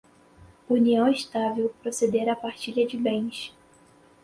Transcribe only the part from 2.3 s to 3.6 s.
partilha de bens